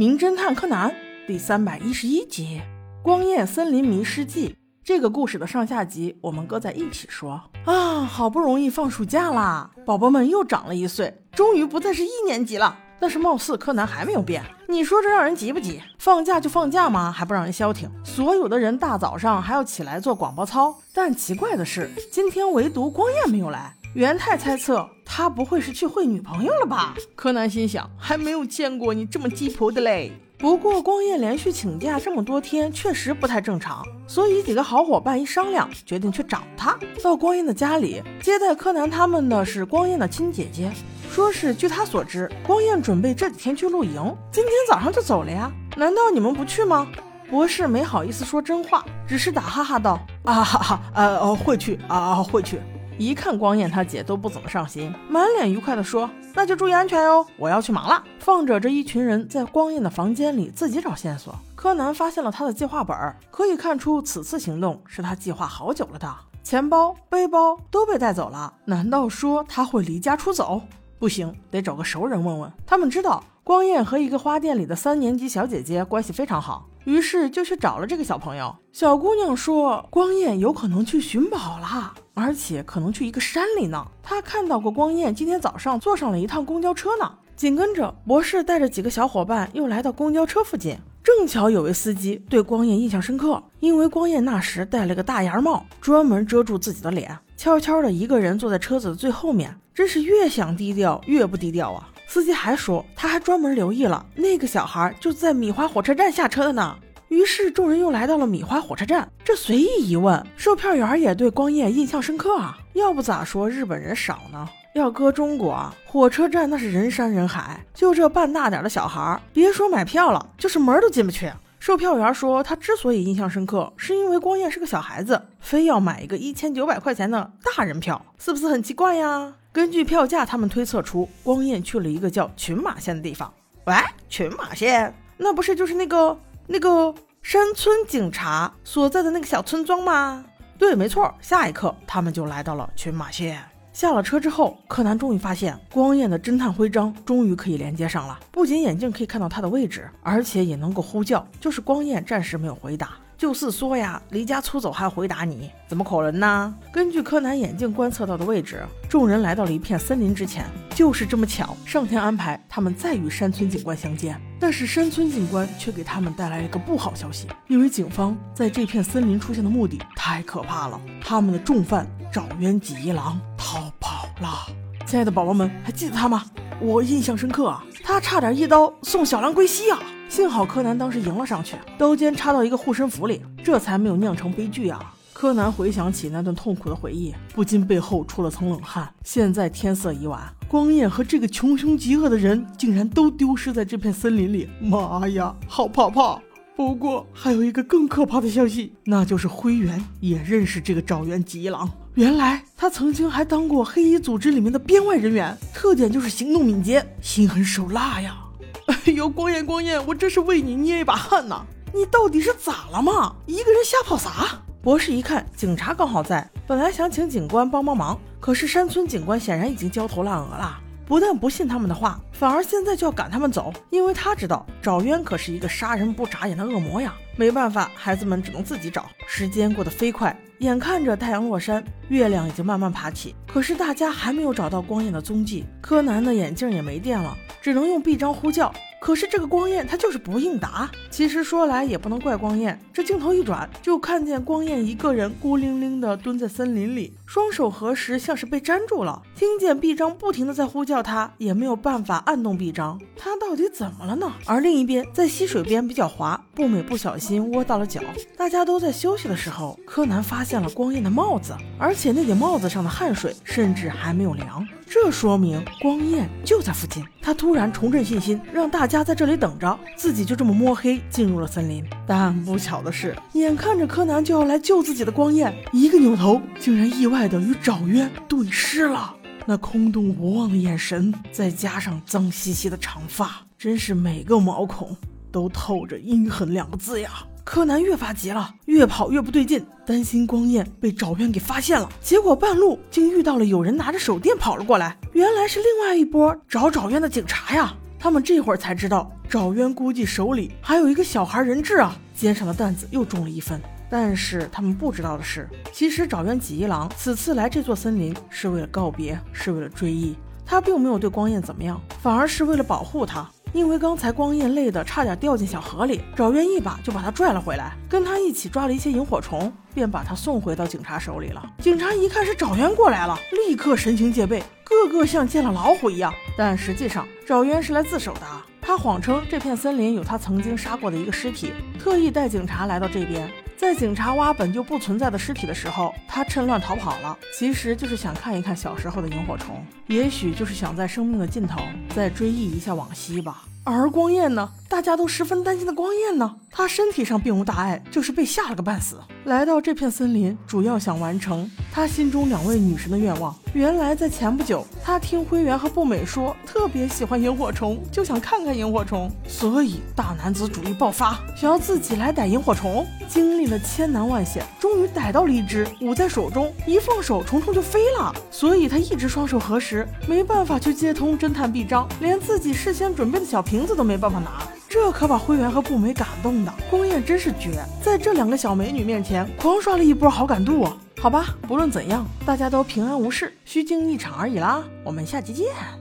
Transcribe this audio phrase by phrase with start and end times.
[0.00, 0.90] 名侦探柯南
[1.26, 2.62] 第三百一十一集
[3.02, 4.48] 《光焰森林迷失记》。
[4.82, 8.00] 这个故事的上下集我们搁在一起说啊！
[8.00, 12.78] 好不容易放暑假啦，宝宝们又长了一岁，终于不再是一年级了。
[12.98, 15.82] 但是貌似柯南还没有变，你说这让人急不急？
[15.98, 17.86] 放假就放假嘛，还不让人消停？
[18.02, 23.76] 所有的人大早上还要起来做广播操，但奇怪的是，今天唯独光彦没有来。
[23.94, 26.94] 元太猜测他不会是去会女朋友了吧？
[27.16, 30.12] 柯南心想，还没有见过你这么鸡婆的嘞。
[30.38, 36.78] 不过光彦连续请假这么多天，确实不太正常，所以几个好伙伴一商量，决定去找他。
[37.02, 40.70] 到光彦的家里接待柯南他们的是光彦的亲姐姐，
[41.10, 45.50] 说是据他所知，光彦准备这几天去露营，今天早上就走了呀。
[45.76, 46.86] 难道你们不去吗？
[47.28, 52.60] 博士没好意思说真话，只是打哈哈道：啊哈哈，呃，会去啊，会去。
[53.00, 62.94] 一看光彦他姐都不怎么上心，满脸愉快地说：“那就注意安全哟，我要去忙了。”放着这一群人在光彦的房间里自己找线索，柯南发现了他的计划本，
[63.30, 66.14] 可以看出此次行动是他计划好久了的。
[66.42, 70.60] 钱包、背包都被带走了，难道说他会离家出走？
[70.98, 72.52] 不行，得找个熟人问问。
[72.66, 78.54] 他们知道光彦和一个花店里的三年级小姐姐关系非常好，于是就去找了这个小朋友。
[78.72, 81.94] 小姑娘说，光彦有可能去寻宝了。
[82.20, 83.86] 而且可能去一个山里呢。
[84.02, 87.10] 他看到过光彦今天早上坐上了一趟公交车呢。
[87.34, 101.88] 紧跟着，博士带着几个小伙伴又来到公交车附近，正巧有位司机对光彦印象深刻，因为光彦那时戴了个大檐帽，专门遮住自己的脸，悄悄的一个人坐在车子的最后面，真是越想低调越不低调啊。
[102.06, 106.76] 司机还说，他还专门留意了那个小孩就在米花火车站下车的呢。
[107.10, 112.56] 于是众人又来到了米花火车站，这随意一问，售票员也对光彦印象深刻啊。
[112.74, 114.48] 要不咋说日本人少呢？
[114.74, 121.28] 要搁中国，火车站那是人山人海，就这半大点的小孩，别说买票了，就是门都进不去。
[121.58, 129.34] 售票员说，他之所以印象深刻，是因为光彦是个小孩子，非要买一个一千九百块钱的大人票，是不是很奇怪呀？
[129.50, 133.34] 根据票价，他们推测出光彦去了一个叫群马县的地方。
[133.64, 133.74] 喂，
[134.08, 136.16] 群马县，那不是就是那个？
[136.52, 140.24] 那个山村警察所在的那个小村庄吗？
[140.58, 141.14] 对，没错。
[141.20, 143.40] 下一刻，他们就来到了群马县。
[143.72, 148.18] 下了车之后，柯南终于发现光彦的侦探徽章终于可以连接上了。
[148.32, 151.24] 不仅眼镜可以看到他的位置，而且也能够呼叫。
[151.38, 152.94] 就是光彦暂时没有回答。
[153.16, 156.52] 就是说呀，离家出走还回答你，怎么可能呢？
[156.72, 160.44] 根据柯南眼镜观测到的位置，众人来到了一片森林之前。
[160.74, 164.20] 就是这么巧，上天安排他们再与山村警官相见。
[164.40, 174.46] 但是山村警官却给他们带来了一个不好消息，因为警方在这片森林出现的目的太可怕了，他们的重犯沼渊吉一郎逃跑了。
[174.86, 176.24] 亲爱的宝宝们，还记得他吗？
[176.58, 179.78] 我印象深刻啊，他差点一刀送小兰归西啊。
[180.08, 184.92] 幸好柯南当时迎了上去，刀尖插到一个护身符里，这才没有酿成悲剧啊！
[185.20, 188.90] 柯南回想起那段痛苦的回忆，不禁背后出了层冷汗。
[189.04, 196.18] 现在天色已晚，光彦和这个穷凶极恶的人竟然都丢失在这片森林里，妈呀，好怕怕！
[196.56, 208.16] 不过还有一个更可怕的消息，那就是灰原也认识这个沼原吉一郎，原来他曾经还当过黑衣组织里面的编外人员，特点就是行动敏捷，心狠手辣呀！
[208.68, 211.44] 哎呦，光彦光彦，我这是为你捏一把汗呐！
[211.74, 213.16] 你到底是咋了嘛？
[213.26, 214.40] 一个人瞎跑啥？
[214.62, 226.94] 博士一看，警察刚好在，本来想请警官帮帮忙，可是山村警官显然已经焦头烂额了，不但不信他们的话，反而现在就要赶他们走，因为他知道找渊可是一个杀人不眨眼的恶魔呀。
[227.16, 228.84] 没办法，孩子们只能自己找。
[229.06, 235.46] 时间过得飞快，眼看着太阳落山，月亮已经慢慢爬起，可是大家还没有找到光彦的踪迹。
[235.62, 237.16] 柯南的眼镜也没电了。
[237.40, 240.70] 只能用臂章呼叫，可是这个光彦他就是不应答。
[240.90, 249.02] 其实说来也不能怪光彦，这镜头一转，就看见光彦一个人孤零零的蹲在森林里，双手合十，像是被粘住了。
[249.14, 252.80] 听见臂章不停的在呼叫他，也没有办法按动臂章。
[252.96, 254.12] 他到底怎么了呢？
[254.26, 257.80] 而另一边，在溪水边比较滑，步美不小心窝到了脚。
[258.16, 264.46] 大家都在休息的时候，柯南发现了光彦的帽子，而且那顶帽子上的汗水甚至还没有凉。
[264.72, 266.84] 这说明光彦就在附近。
[267.02, 271.64] 他突然重振信心，让大家在这里等着，自己就这么摸黑进入了森林。
[271.84, 278.94] 但不巧的是，眼看着柯南就要来救自己的光彦，一个扭头，竟然意外的与沼渊对视了。
[279.26, 284.76] 那空洞无望的眼神，再加上脏兮兮的长发，真是每个毛孔
[285.10, 286.90] 都透着阴狠两个字呀。
[287.24, 291.68] 柯南越发急了，越跑越不对劲，担心光彦被找渊给发现了。
[291.80, 297.54] 结果半路竟遇到了有人拿着手电跑了过来，原来是另外一波找找渊的警察呀。
[297.78, 303.40] 他们这会儿才知道，找渊估计手里还有一个小孩人质啊，肩上的担子又重了一分。
[303.70, 309.96] 但是他们不知道的是，其实找渊几一郎此次来这座森林是为了告别，是为了追忆。
[310.26, 313.08] 他并没有对光彦怎么样，反而是为了保护他。
[313.32, 321.22] 因为刚才光彦累得差点掉进小河里，找渊一把就把他拽了回来，跟他一起抓了一些萤火虫，便把他送回到警察手里了。
[321.38, 322.98] 警察一看是找渊过来了，
[323.28, 325.94] 立刻神情戒备，个个像见了老虎一样。
[326.16, 328.00] 但实际上，找渊是来自首的。
[328.42, 333.08] 他谎称这片森林有他曾经杀过的一个尸体，特意带警察来到这边。
[333.40, 336.94] 在警察挖本就不存在的尸体的时候，他趁乱逃跑了。
[337.18, 341.40] 其实就是想看一看小时候的萤火虫，也许就是想在生命的尽头
[341.74, 343.22] 再追忆一下往昔吧。
[343.42, 344.30] 而光彦呢？
[344.50, 346.16] 大家都十分担心的光彦呢？
[346.28, 348.80] 他身体上并无大碍，就是被吓了个半死。
[349.04, 353.14] 来到这片森林，主要想完成他心中两位女神的愿望。
[353.32, 362.66] 原来在前不久，他听灰原和步美说特别喜欢萤火虫，就想看看萤火虫，所以大男子主义爆发，想要自己来逮萤火虫。
[362.88, 367.94] 经历了千难万险，终于逮到了一只，捂在手中，一放手，虫虫就飞了。
[368.10, 374.20] 所以他一直双手合十，没办法去接通侦探臂章，连自己事先准备的小瓶子都没办法拿。
[374.50, 376.34] 这可把灰原和步美感动的。
[376.50, 377.30] 光彦真是绝，
[377.62, 380.56] 在这两个小美女面前狂刷了一波好感度啊！
[380.80, 384.42] 好吧，不论怎样，大家都平安无事，虚惊一场而已啦。
[384.64, 385.59] 我们下期见。